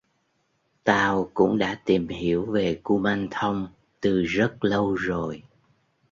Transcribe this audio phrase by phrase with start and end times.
[0.83, 3.67] Tao cũng đã tìm hiểu về ku man thong
[4.01, 5.43] từ rất lâu rồi